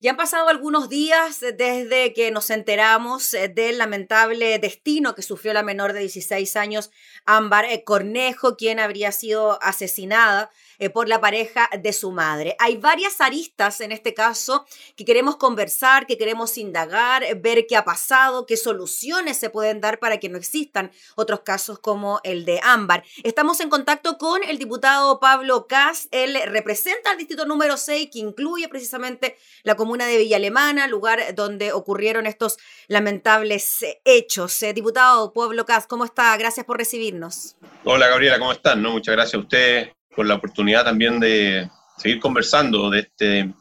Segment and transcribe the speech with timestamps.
[0.00, 5.52] Ya han pasado algunos días desde que nos enteramos eh, del lamentable destino que sufrió
[5.52, 6.92] la menor de 16 años,
[7.24, 12.56] Ámbar eh, Cornejo, quien habría sido asesinada eh, por la pareja de su madre.
[12.58, 17.84] Hay varias aristas en este caso que queremos conversar, que queremos indagar, ver qué ha
[17.84, 22.60] pasado, qué soluciones se pueden dar para que no existan otros casos como el de
[22.62, 23.04] Ámbar.
[23.24, 26.08] Estamos en contacto con el diputado Pablo Cas.
[26.10, 31.34] Él representa al distrito número 6, que incluye precisamente la comuna de Villa Alemana, lugar
[31.34, 34.62] donde ocurrieron estos lamentables eh, hechos.
[34.62, 36.36] Eh, diputado Pueblo Cas, ¿cómo está?
[36.36, 37.56] Gracias por recibirnos.
[37.84, 38.82] Hola Gabriela, ¿cómo están?
[38.82, 43.54] Muchas gracias a usted por la oportunidad también de seguir conversando de este,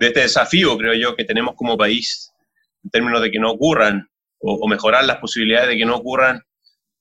[0.00, 2.32] de este desafío, creo yo, que tenemos como país
[2.82, 4.08] en términos de que no ocurran
[4.40, 6.40] o, mejorar las posibilidades de que no ocurran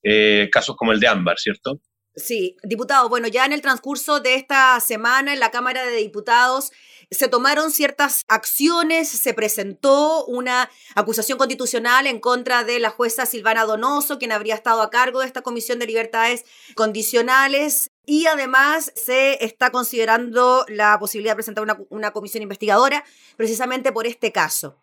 [0.04, 1.82] eh, casos como el de Ámbar, ¿cierto?
[2.16, 6.72] Sí, diputado, bueno, ya en el transcurso de esta semana en la Cámara de Diputados
[7.12, 13.66] se tomaron ciertas acciones, se presentó una acusación constitucional en contra de la jueza Silvana
[13.66, 17.92] Donoso, quien habría estado a cargo de esta Comisión de Libertades Condicionales.
[18.06, 23.04] Y además se está considerando la posibilidad de presentar una, una comisión investigadora
[23.38, 24.78] precisamente por este caso.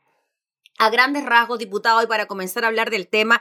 [0.78, 3.40] A grandes rasgos, diputado, y para comenzar a hablar del tema,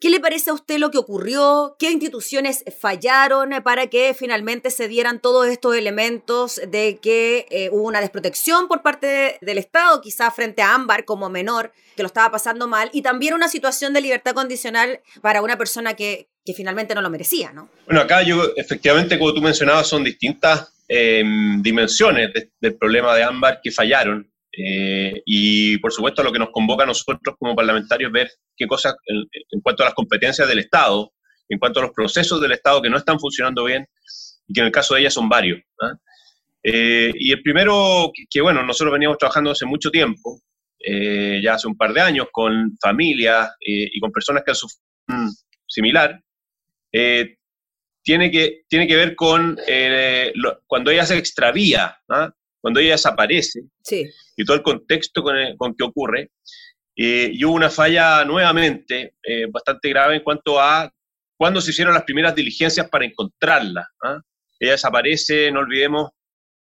[0.00, 1.76] ¿Qué le parece a usted lo que ocurrió?
[1.78, 7.82] ¿Qué instituciones fallaron para que finalmente se dieran todos estos elementos de que eh, hubo
[7.82, 12.30] una desprotección por parte del Estado, quizá frente a Ámbar como menor, que lo estaba
[12.30, 17.02] pasando mal, y también una situación de libertad condicional para una persona que, finalmente no
[17.02, 17.68] lo merecía, ¿no?
[17.84, 23.60] Bueno, acá yo, efectivamente, como tú mencionabas, son distintas em, dimensiones del problema de Ámbar
[23.62, 24.29] que fallaron.
[24.52, 28.66] Eh, y por supuesto lo que nos convoca a nosotros como parlamentarios es ver qué
[28.66, 31.12] cosas en, cuanto a las competencias del Estado,
[31.48, 33.86] en cuanto a los procesos del Estado que no están funcionando bien
[34.48, 35.60] y que en el caso de ellas son varios.
[35.80, 35.92] ¿ah?
[36.62, 40.40] Eh, y el primero, que, bueno, nosotros veníamos trabajando hace mucho tiempo,
[40.80, 44.82] eh, ya hace un par de años, con familias y con personas que han sufrido
[45.66, 46.20] similar,
[48.02, 49.58] tiene, que, tiene que ver con
[50.66, 52.32] cuando ella se extravía, ¿ah?
[52.60, 53.60] Cuando ella desaparece
[54.36, 56.30] y todo el contexto con, con que ocurre,
[57.02, 60.92] eh, y hubo una falla nuevamente eh, bastante grave en cuanto a
[61.36, 63.88] cuándo se hicieron las primeras diligencias para encontrarla.
[64.02, 64.20] ¿ah?
[64.58, 66.10] Ella desaparece, no olvidemos,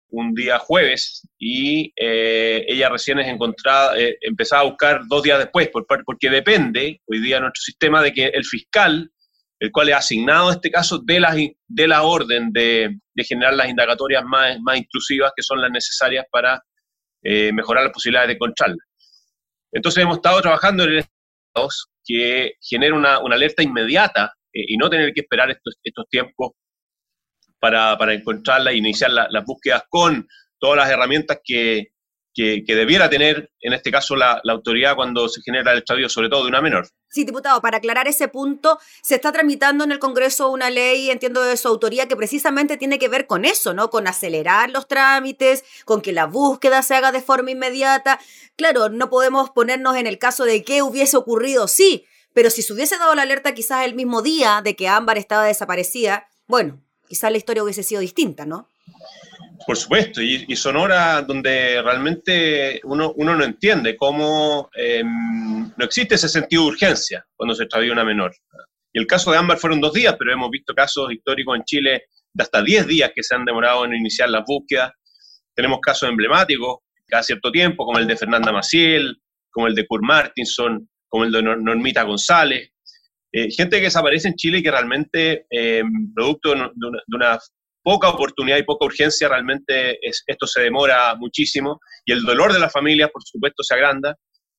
[0.09, 5.69] un día jueves y eh, ella recién es encontrada, empezaba a buscar dos días después,
[6.05, 9.11] porque depende hoy día nuestro sistema de que el fiscal
[9.59, 11.35] el cual es asignado en este caso de la,
[11.67, 16.61] de la orden de, generar las indagatorias más, más inclusivas que son las necesarias para
[17.23, 18.77] eh, mejorar las posibilidades de encontrarla.
[19.71, 21.05] Entonces hemos estado trabajando en el
[22.05, 26.51] que genere una, una alerta inmediata eh, y no tener que esperar estos, estos tiempos
[27.59, 30.27] para, para encontrarla e iniciar las búsquedas con
[30.59, 31.87] todas las herramientas que,
[32.37, 36.43] que, debiera tener, en este caso, la, autoridad cuando se genera el extravío, sobre todo
[36.43, 36.87] de una menor.
[37.09, 41.41] Sí, diputado, para aclarar ese punto, se está tramitando en el Congreso una ley, entiendo
[41.41, 43.89] de su autoría, que precisamente tiene que ver con eso, ¿no?
[43.89, 48.19] Con acelerar los trámites, con que la búsqueda se haga de forma inmediata.
[48.55, 52.71] Claro, no podemos ponernos en el caso de que hubiese ocurrido, sí, pero si se
[52.71, 57.31] hubiese dado la alerta quizás el mismo día de que Ámbar estaba desaparecida, bueno, quizás
[57.31, 58.69] la historia hubiese sido distinta, ¿no?
[59.65, 66.15] Por supuesto, y, son horas donde realmente uno, uno no entiende cómo em, no existe
[66.15, 68.35] ese sentido de urgencia cuando se extravía una menor.
[68.93, 72.03] Y el caso de Ámbar fueron dos días, pero hemos visto casos históricos en Chile
[72.33, 74.91] de hasta diez días que se han demorado en iniciar las búsquedas.
[75.55, 79.17] Tenemos casos emblemáticos cada cierto tiempo, como el de Fernanda Maciel,
[79.49, 82.71] como el de Kurt Martinson, como el de Normita González.
[83.31, 86.69] Eh, gente que desaparece en Chile y que realmente, em, producto de
[87.13, 87.39] una,
[87.87, 92.69] poca oportunidad y poca urgencia, realmente esto se demora muchísimo y el dolor de la
[92.69, 94.13] familia, por supuesto, se agranda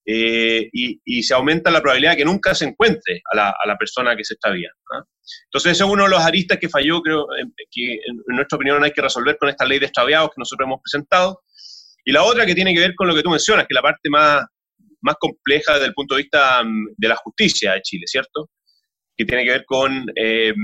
[0.06, 4.24] eh, y, se aumenta la probabilidad de que nunca se encuentre a la, persona que
[4.24, 4.74] se está viendo.
[5.44, 7.26] Entonces, ese es uno de los aristas que falló, creo,
[7.70, 10.80] que en, nuestra opinión hay que resolver con esta ley de extraviados que nosotros hemos
[10.80, 11.42] presentado.
[12.06, 13.82] Y la otra que tiene que ver con lo que tú mencionas, que es la
[13.82, 14.42] parte más,
[15.02, 18.48] más compleja desde el punto de vista mm, de la justicia de Chile, ¿cierto?
[19.14, 20.54] Que tiene que ver con eh,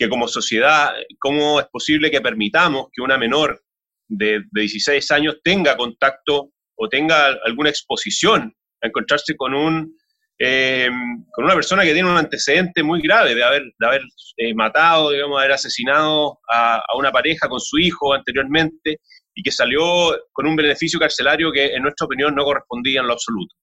[0.00, 3.62] que como sociedad, ¿cómo es posible que permitamos que una menor
[4.08, 8.50] de, 16 años tenga contacto o tenga alguna exposición
[8.80, 9.94] a encontrarse con un
[10.38, 10.88] eh,
[11.32, 14.00] con una persona que tiene un antecedente muy grave de haber, de haber
[14.38, 19.00] eh, matado, digamos, de haber asesinado a, una pareja con su hijo anteriormente
[19.34, 23.12] y que salió con un beneficio carcelario que en nuestra opinión no correspondía en lo
[23.12, 23.54] absoluto.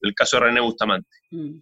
[0.00, 1.08] El caso de René Bustamante.
[1.30, 1.60] Mm.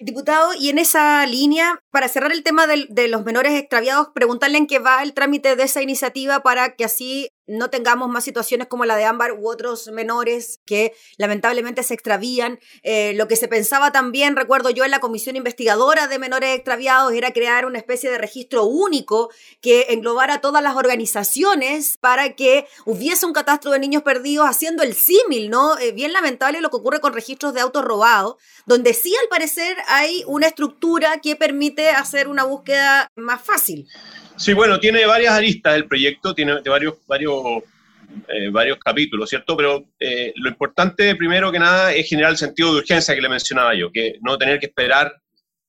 [0.00, 4.66] Diputado, y en esa línea, para cerrar el tema de, los menores extraviados, preguntarle en
[4.66, 8.84] qué va el trámite de esa iniciativa para que así no tengamos más situaciones como
[8.84, 12.60] la de Ámbar u otros menores que lamentablemente se extravían.
[12.82, 17.12] Eh, lo que se pensaba también, recuerdo yo, en la comisión investigadora de menores extraviados
[17.12, 19.30] era crear una especie de registro único
[19.60, 24.94] que englobara todas las organizaciones para que hubiese un catastro de niños perdidos haciendo el
[24.94, 25.78] símil, ¿no?
[25.78, 28.36] Eh, bien lamentable lo que ocurre con registros de autos robados,
[28.66, 33.88] donde sí al parecer hay una estructura que permite hacer una búsqueda más fácil.
[34.38, 37.64] Sí, bueno, tiene varias aristas el proyecto, tiene varios, varios,
[38.28, 39.56] eh, varios capítulos, ¿cierto?
[39.56, 43.28] Pero eh, lo importante, primero que nada, es generar el sentido de urgencia que le
[43.28, 45.12] mencionaba yo, que no tener que esperar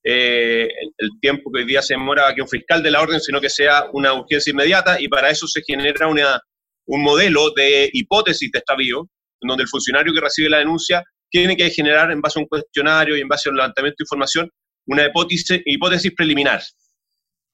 [0.03, 0.67] eh,
[0.97, 3.49] el, tiempo que hoy día se demora que un fiscal de la orden, sino que
[3.49, 6.39] sea una urgencia inmediata, y para eso se genera una,
[6.85, 9.09] un modelo de hipótesis de extravío,
[9.41, 12.47] en donde el funcionario que recibe la denuncia tiene que generar, en base a un
[12.47, 14.49] cuestionario y en base a un levantamiento de información,
[14.85, 16.61] una hipótesis, hipótesis preliminar.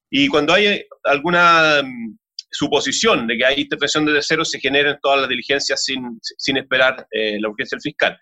[0.10, 2.18] Y cuando hay alguna mm,
[2.56, 7.06] suposición de que hay intervención de terceros, se generan todas las diligencias sin, sin esperar
[7.12, 8.18] eh, la urgencia del fiscal.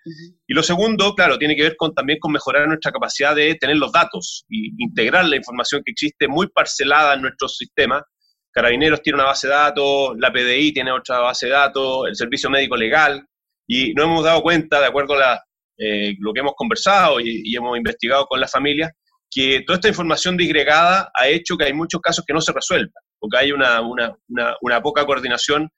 [0.46, 3.76] Y lo segundo, claro, tiene que ver con, también con mejorar nuestra capacidad de tener
[3.76, 8.04] los datos y integrar la información que existe muy parcelada en nuestro sistema.
[8.50, 12.50] Carabineros tiene una base de datos, la PDI tiene otra base de datos, el Servicio
[12.50, 13.24] Médico Legal,
[13.66, 15.40] y no hemos dado cuenta, de acuerdo a
[15.78, 18.90] eh, lo que hemos conversado y, y hemos investigado con las familias,
[19.34, 23.02] que toda esta información disgregada ha hecho que hay muchos casos que no se resuelvan,
[23.18, 25.68] porque hay una, una, poca coordinación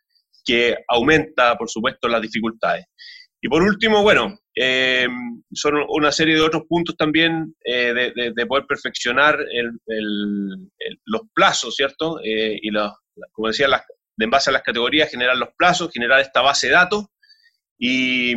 [0.44, 2.84] que aumenta, por supuesto, las dificultades.
[3.40, 5.08] Y por último, bueno, eh,
[5.54, 9.38] son una serie de otros puntos también eh, de, poder perfeccionar
[11.06, 12.20] los plazos, ¿cierto?
[12.22, 12.92] Eh, y los,
[13.32, 13.82] como decía, las,
[14.18, 17.06] en base a las categorías, generar los plazos, generar esta base de datos
[17.78, 18.34] y,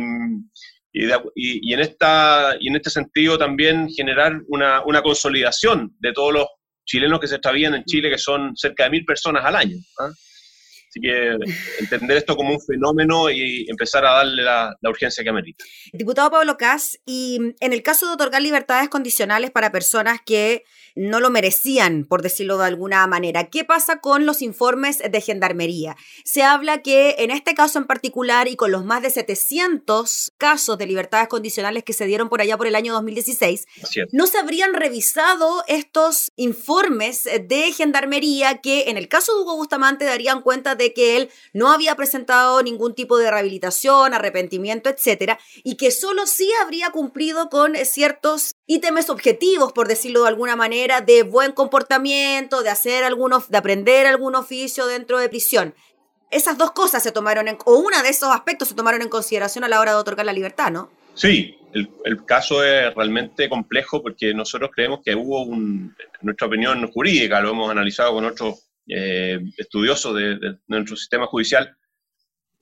[0.92, 6.46] y, en esta, y en este sentido también generar una, una consolidación de todos los
[6.84, 9.76] chilenos que se extravían en Chile, que son cerca de mil personas al año.
[10.00, 10.08] ¿ah?
[10.08, 11.36] Así que
[11.78, 15.64] entender esto como un fenómeno y empezar a darle la, la, urgencia que amerita.
[15.92, 20.64] Diputado Pablo Cas, y en el caso de otorgar libertades condicionales para personas que
[20.94, 23.48] no lo merecían, por decirlo de alguna manera.
[23.50, 25.96] ¿Qué pasa con los informes de gendarmería?
[26.24, 30.78] Se habla que en este caso en particular y con los más de 700 casos
[30.78, 33.66] de libertades condicionales que se dieron por allá por el año 2016,
[34.12, 40.04] no se habrían revisado estos informes de gendarmería que en el caso de Hugo Bustamante
[40.04, 45.76] darían cuenta de que él no había presentado ningún tipo de rehabilitación, arrepentimiento, etcétera, y
[45.76, 51.24] que solo sí habría cumplido con ciertos ítems objetivos, por decirlo de alguna manera, de
[51.24, 55.74] buen comportamiento, de hacer algunos, de aprender algún oficio dentro de prisión.
[56.30, 59.64] Esas dos cosas se tomaron en, o una de esos aspectos se tomaron en consideración
[59.64, 60.88] a la hora de otorgar la libertad, ¿no?
[61.14, 67.40] Sí, el, caso es realmente complejo porque nosotros creemos que hubo un, nuestra opinión jurídica,
[67.40, 71.76] lo hemos analizado con otros eh, estudiosos de nuestro sistema judicial,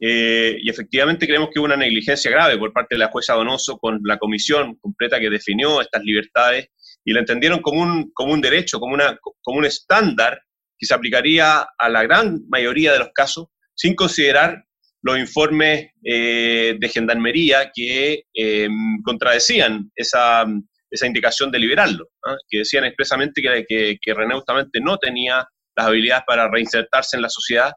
[0.01, 3.79] eh, y efectivamente creemos que hubo una negligencia grave por parte de la jueza Donoso
[3.79, 6.69] con la comisión completa que definió estas libertades
[7.05, 10.41] y la entendieron como un, como un derecho, como, una, como un estándar
[10.79, 14.65] que se aplicaría a la gran mayoría de los casos sin considerar
[15.03, 20.45] los informes eh, de gendarmería que em, contradecían esa,
[20.91, 22.09] esa, indicación de liberarlo,
[22.49, 25.47] que decían expresamente que, que, que René justamente no tenía
[25.77, 27.73] las habilidades para reinsertarse en la sociedad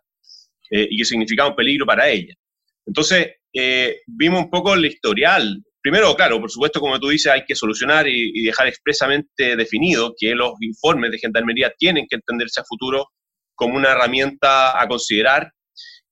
[0.71, 2.33] eh, y que significaba un peligro para ella.
[2.85, 5.61] Entonces, eh, vimos un poco el historial.
[5.81, 10.33] Primero, claro, por supuesto, como tú dices, hay que solucionar y, dejar expresamente definido que
[10.33, 13.07] los informes de gendarmería tienen que entenderse a futuro
[13.55, 15.51] como una herramienta a considerar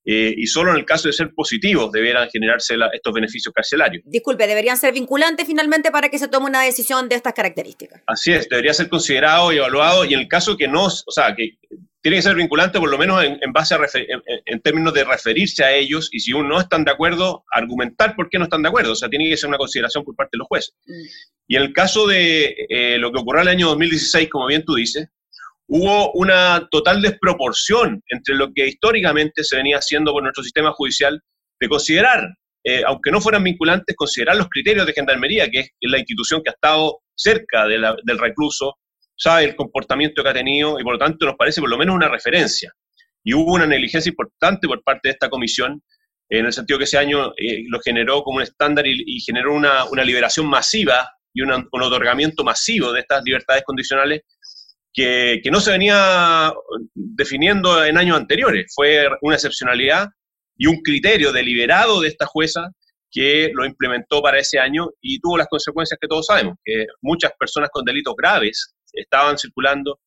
[0.04, 4.02] eh, y solo en el caso de ser positivos debieran generarse estos beneficios carcelarios.
[4.06, 8.02] Disculpe, deberían ser vinculantes finalmente para que se tome una decisión de estas características.
[8.06, 11.34] Así es, debería ser considerado y evaluado y en el caso que no, o sea,
[11.34, 11.58] que
[12.02, 13.78] tiene que ser vinculante por lo menos en, base a
[14.46, 18.30] en, términos de referirse a ellos y si uno no están de acuerdo, argumentar por
[18.30, 18.92] qué no están de acuerdo.
[18.92, 20.74] O sea, tiene que ser una consideración por parte de los jueces.
[20.86, 21.02] Mm.
[21.48, 24.64] Y en el caso de eh, lo que ocurrió en el año 2016, como bien
[24.64, 25.08] tú dices,
[25.72, 31.20] hubo una total desproporción entre lo que históricamente se venía haciendo por nuestro sistema judicial
[31.60, 32.28] de considerar,
[32.64, 36.50] eh, aunque no fueran vinculantes, considerar los criterios de gendarmería, que es la institución que
[36.50, 38.78] ha estado cerca del recluso,
[39.16, 41.94] sabe el comportamiento que ha tenido y por lo tanto nos parece por lo menos
[41.94, 42.72] una referencia.
[43.22, 45.80] Y hubo una negligencia importante por parte de esta comisión,
[46.28, 49.84] en el sentido que ese año eh, lo generó como un estándar y, generó una,
[50.04, 54.22] liberación masiva y un otorgamiento masivo de estas libertades condicionales
[54.92, 56.52] que, que, no se venía
[56.94, 58.72] definiendo en años anteriores.
[58.74, 60.08] Fue una excepcionalidad
[60.56, 62.70] y un criterio deliberado de esta jueza
[63.10, 67.32] que lo implementó para ese año y tuvo las consecuencias que todos sabemos, que muchas
[67.38, 70.00] personas con delitos graves estaban circulando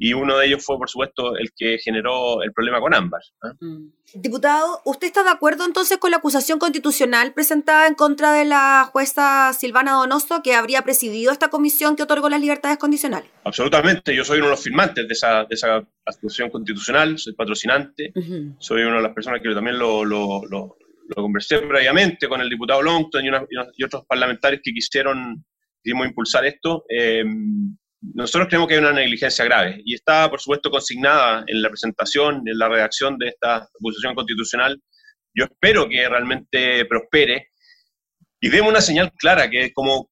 [0.00, 3.20] y uno de ellos fue, por supuesto, el que generó el problema con Ámbar.
[3.42, 3.52] ¿ah?
[3.60, 3.90] Mm.
[4.14, 8.88] Diputado, ¿usted está de acuerdo entonces con la acusación constitucional presentada en contra de la
[8.92, 13.28] jueza Silvana Donoso, que habría presidido esta comisión que otorgó las libertades condicionales?
[13.42, 18.12] Absolutamente, yo soy uno de los firmantes de esa, de esa acusación constitucional, soy patrocinante,
[18.58, 20.76] soy una de las personas que también lo, lo, lo,
[21.16, 23.28] conversé previamente con el diputado Longton y,
[23.76, 25.44] y, otros parlamentarios que quisieron,
[25.82, 26.84] impulsar esto.
[26.88, 27.24] Eh,
[28.00, 32.42] nosotros creemos que hay una negligencia grave y está, por supuesto, consignada en la presentación,
[32.46, 34.80] en la redacción de esta acusación constitucional.
[35.34, 37.48] Yo espero que realmente prospere
[38.40, 40.10] y demos una señal clara que como,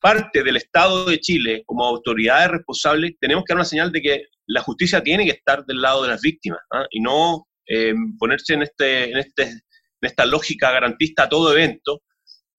[0.00, 4.24] parte del Estado de Chile, como autoridades responsables, tenemos que dar una señal de que
[4.46, 6.86] la justicia tiene que estar del lado de las víctimas ¿ah?
[6.90, 9.60] y no eh, ponerse en, este, en, este, en
[10.00, 12.02] esta lógica garantista a todo evento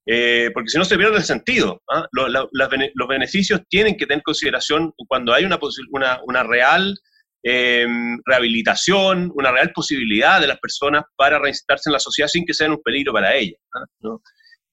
[0.06, 1.82] eh, porque si no se pierde el sentido.
[1.90, 2.08] ¿ah?
[2.12, 5.60] Los, beneficios tienen que tener consideración cuando hay una,
[5.92, 6.98] una, una real
[7.44, 12.54] em, rehabilitación, una real posibilidad de las personas para reinsertarse en la sociedad sin que
[12.54, 13.60] sean un peligro para ellas.
[13.74, 13.86] ¿ah?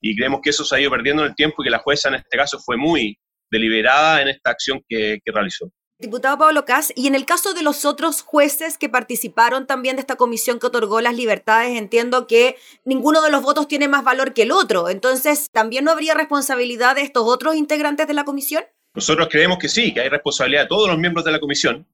[0.00, 2.08] Y creemos que eso se ha ido perdiendo en el tiempo y que la jueza
[2.08, 3.18] en este caso fue muy
[3.50, 5.70] deliberada en esta acción que realizó.
[6.00, 10.00] Diputado Pablo Cas, y en el caso de los otros jueces que participaron también de
[10.00, 14.32] esta comisión que otorgó las libertades, entiendo que ninguno de los votos tiene más valor
[14.32, 14.90] que el otro.
[14.90, 18.62] Entonces, ¿también no habría responsabilidad de estos otros integrantes de la comisión?
[18.94, 21.84] Nosotros creemos que sí, que hay responsabilidad de todos los miembros de la comisión.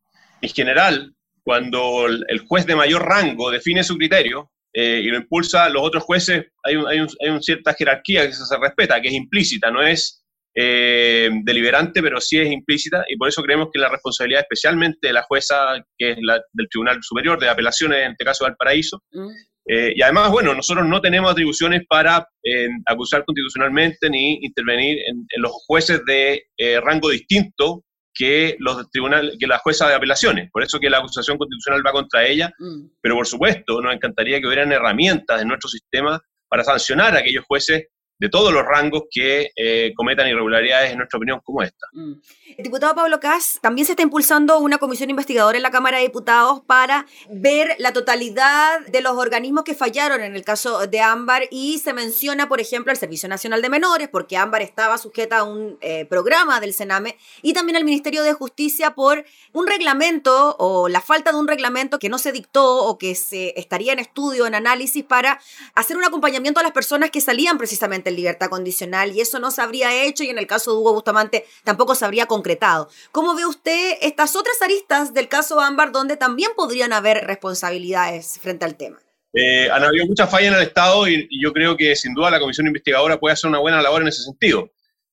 [0.42, 5.70] En general, cuando el juez de mayor rango define su criterio eh, y lo impulsa,
[5.70, 9.70] los otros jueces, hay, hay, hay una cierta jerarquía que se respeta, que es implícita,
[9.70, 10.24] no es
[10.54, 15.12] eh, deliberante, pero sí es implícita, y por eso creemos que la responsabilidad especialmente de
[15.12, 19.28] la jueza, que es la del Tribunal Superior de Apelaciones, en este caso Valparaíso, mm.
[19.66, 25.26] eh, y además, bueno, nosotros no tenemos atribuciones para eh, acusar constitucionalmente ni intervenir en,
[25.38, 26.44] los jueces de
[26.82, 27.84] rango distinto
[28.14, 30.49] que los tribunales, que la jueza de apelaciones.
[30.52, 32.87] Por eso que la acusación constitucional va contra ella, mm.
[33.00, 37.44] pero por supuesto nos encantaría que hubieran herramientas en nuestro sistema para sancionar a aquellos
[37.46, 37.88] jueces
[38.25, 41.87] de todos los rangos que eh, cometan irregularidades, en nuestra opinión, como esta.
[41.93, 42.14] Mm.
[42.57, 46.04] El diputado Pablo Cas, también se está impulsando una comisión investigadora en la Cámara de
[46.04, 51.49] Diputados para ver la totalidad de los organismos que fallaron en el caso de Ámbar
[51.50, 55.45] y se menciona, por ejemplo, el Servicio Nacional de Menores, porque Ámbar estaba sujeta a
[55.45, 60.88] un eh, programa del Sename, y también al Ministerio de Justicia por un reglamento o
[60.88, 64.47] la falta de un reglamento que no se dictó o que se estaría en estudio,
[64.47, 65.40] en análisis, para
[65.75, 69.62] hacer un acompañamiento a las personas que salían precisamente libertad condicional y eso no se
[69.62, 72.88] habría hecho y en el caso de Hugo Bustamante tampoco se habría concretado.
[73.12, 78.64] ¿Cómo ve usted estas otras aristas del caso Ámbar donde también podrían haber responsabilidades frente
[78.64, 78.99] al tema?
[79.37, 82.38] Eh, han habido muchas fallas en el Estado y, yo creo que sin duda la
[82.38, 84.71] comisión investigadora puede hacer una buena labor en ese sentido.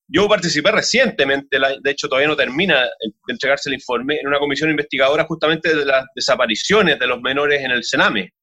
[0.07, 4.69] Yo participé recientemente, de hecho todavía no termina de entregarse el informe, en una comisión
[4.69, 8.33] investigadora justamente de las desapariciones de los menores en el Sename.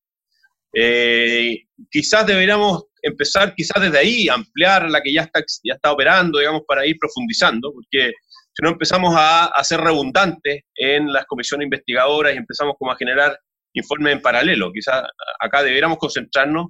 [0.81, 6.39] Eh, quizás deberíamos empezar quizás desde ahí, ampliar la que ya está, ya está operando,
[6.39, 8.13] digamos, para ir profundizando, porque
[8.53, 12.97] si no empezamos a, a ser redundantes en las comisiones investigadoras y empezamos como a
[12.97, 13.37] generar
[13.73, 14.73] informes en paralelo.
[14.73, 15.03] Quizás
[15.41, 16.67] acá deberíamos concentrarnos,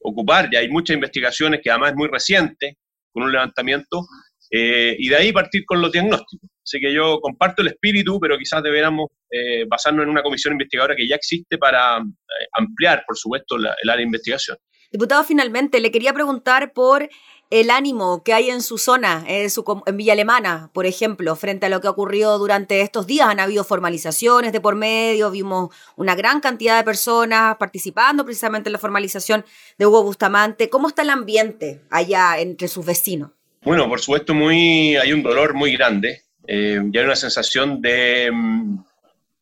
[0.00, 2.78] ocupar, ya hay muchas investigaciones que además es muy reciente,
[3.12, 4.06] con un levantamiento,
[4.50, 6.50] eh, y de ahí partir con los diagnósticos.
[6.66, 10.96] Así que yo comparto el espíritu, pero quizás deberíamos eh, basarnos en una comisión investigadora
[10.96, 14.56] que ya existe para eh, ampliar, por supuesto, el área de investigación.
[14.90, 17.08] Diputado, finalmente, le quería preguntar por
[17.50, 21.66] el ánimo que hay en su zona, en, su, en Villa Alemana, por ejemplo, frente
[21.66, 23.28] a lo que ha ocurrido durante estos días.
[23.28, 28.72] Han habido formalizaciones de por medio, vimos una gran cantidad de personas participando precisamente en
[28.72, 29.44] la formalización
[29.78, 30.68] de Hugo Bustamante.
[30.68, 33.30] ¿Cómo está el ambiente allá entre sus vecinos?
[33.62, 36.25] Bueno, por supuesto, muy, hay un dolor muy grande.
[36.46, 38.84] Eh, y hay una sensación de, mm,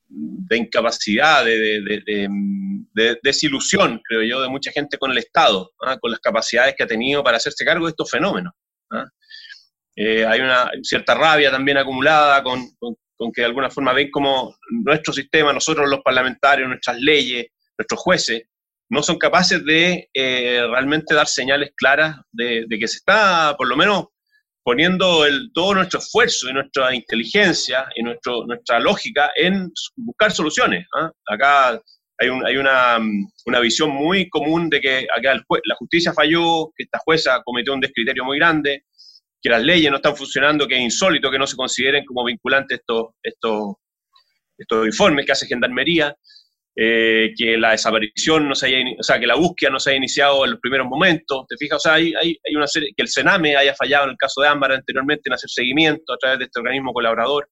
[0.09, 5.99] de incapacidad, de, desilusión, creo yo, de mucha gente con el Estado, ¿ah?
[5.99, 8.53] con las capacidades que ha tenido para hacerse cargo de estos fenómenos.
[8.93, 9.05] ¿ah?
[9.97, 12.61] Eh, hay una cierta rabia también acumulada con,
[13.33, 17.47] que de alguna forma ven como nuestro sistema, nosotros los parlamentarios, nuestras leyes,
[17.79, 18.43] nuestros jueces,
[18.91, 23.77] no son capaces de eh, realmente dar señales claras de, que se está, por lo
[23.77, 24.07] menos,
[24.65, 30.87] poniendo el, todo nuestro esfuerzo y nuestra inteligencia y nuestro, nuestra lógica en buscar soluciones.
[30.97, 31.11] ¿ah?
[31.27, 31.81] Acá
[32.19, 32.99] hay, un, hay una,
[33.45, 37.81] una, visión muy común de que acá la justicia falló, que esta jueza cometió un
[37.81, 38.85] descriterio muy grande,
[39.43, 42.79] que las leyes no están funcionando, que es insólito que no se consideren como vinculantes
[42.79, 43.75] estos, estos,
[44.57, 46.17] estos informes que hace Gendarmería.
[46.77, 49.99] Eh, que la desaparición no se haya, o sea, que la búsqueda no se haya
[49.99, 51.77] iniciado en los primeros momentos, ¿te fijas?
[51.77, 54.49] O sea, hay, hay, una serie, que el Sename haya fallado en el caso de
[54.49, 57.49] Ámbar anteriormente en hacer seguimiento a través de este organismo colaborador.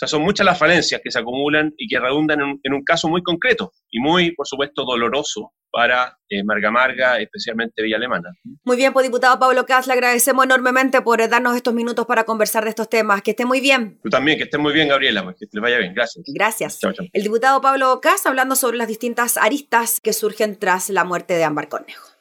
[0.00, 3.06] O sea, son muchas las falencias que se acumulan y que redundan en un, caso
[3.06, 8.30] muy concreto y muy, por supuesto, doloroso para eh, Marga Marga, especialmente Villa Alemana.
[8.64, 12.64] Muy bien, pues diputado Pablo Cas, le agradecemos enormemente por darnos estos minutos para conversar
[12.64, 13.20] de estos temas.
[13.20, 14.00] Que esté muy bien.
[14.02, 15.92] Tú también, que esté muy bien, Gabriela, pues, que les vaya bien.
[15.92, 16.24] Gracias.
[16.34, 16.78] Gracias.
[17.12, 21.44] El diputado Pablo Cas hablando sobre las distintas aristas que surgen tras la muerte de
[21.44, 22.19] Ámbar Cornejo.